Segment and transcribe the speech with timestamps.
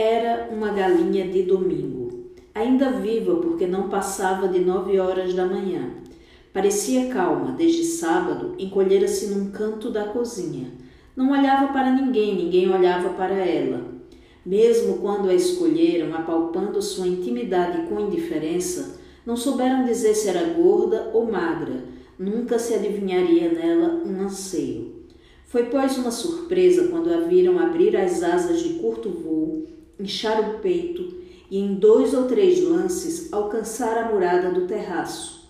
[0.00, 5.90] Era uma galinha de domingo, ainda viva porque não passava de nove horas da manhã.
[6.52, 10.70] Parecia calma desde sábado, encolhera-se num canto da cozinha.
[11.16, 13.88] Não olhava para ninguém, ninguém olhava para ela.
[14.46, 21.10] Mesmo quando a escolheram, apalpando sua intimidade com indiferença, não souberam dizer se era gorda
[21.12, 21.82] ou magra,
[22.16, 25.08] nunca se adivinharia nela um anseio.
[25.46, 30.58] Foi, pois, uma surpresa quando a viram abrir as asas de curto voo inchar o
[30.58, 31.14] peito
[31.50, 35.48] e, em dois ou três lances, alcançar a murada do terraço.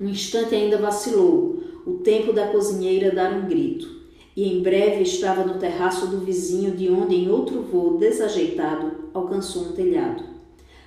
[0.00, 4.02] Um instante ainda vacilou, o tempo da cozinheira dar um grito,
[4.36, 9.66] e em breve estava no terraço do vizinho, de onde, em outro voo desajeitado, alcançou
[9.66, 10.24] um telhado.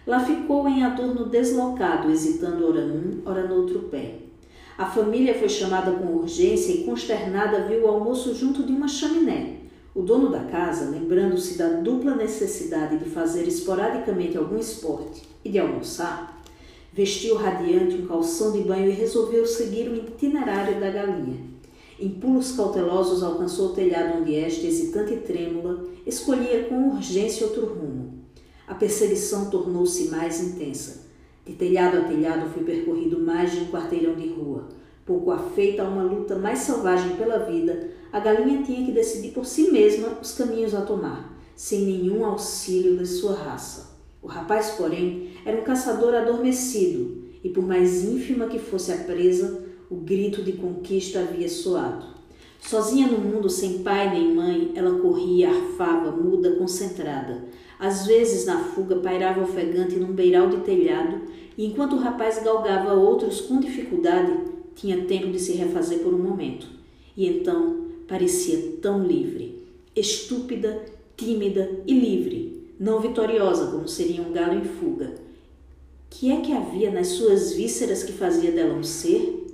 [0.06, 4.20] Lá ficou em adorno deslocado, hesitando ora num, ora no outro pé.
[4.78, 9.58] A família foi chamada com urgência e, consternada, viu o almoço junto de uma chaminé.
[9.98, 15.58] O dono da casa, lembrando-se da dupla necessidade de fazer esporadicamente algum esporte e de
[15.58, 16.40] almoçar,
[16.94, 21.40] vestiu radiante um calção de banho e resolveu seguir o itinerário da galinha.
[22.00, 27.66] Em pulos cautelosos alcançou o telhado onde esta, hesitante e trêmula, escolhia com urgência outro
[27.66, 28.20] rumo.
[28.68, 31.08] A perseguição tornou-se mais intensa.
[31.44, 34.68] De telhado a telhado foi percorrido mais de um quarteirão de rua.
[35.08, 39.46] Pouco afeita a uma luta mais selvagem pela vida, a galinha tinha que decidir por
[39.46, 43.98] si mesma os caminhos a tomar, sem nenhum auxílio de sua raça.
[44.22, 49.66] O rapaz, porém, era um caçador adormecido, e por mais ínfima que fosse a presa,
[49.90, 52.06] o grito de conquista havia soado.
[52.60, 57.46] Sozinha no mundo, sem pai nem mãe, ela corria, arfava, muda, concentrada.
[57.80, 61.22] Às vezes, na fuga, pairava ofegante num beiral de telhado,
[61.58, 66.20] e enquanto o rapaz galgava outros com dificuldade, tinha tempo de se refazer por um
[66.20, 66.68] momento.
[67.18, 69.64] E então parecia tão livre,
[69.96, 70.86] estúpida,
[71.18, 75.16] tímida e livre, não vitoriosa como seria um galo em fuga.
[76.10, 79.48] Que é que havia nas suas vísceras que fazia dela um ser?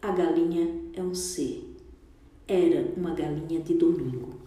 [0.00, 1.64] A galinha é um ser.
[2.46, 4.45] Era uma galinha de domingo.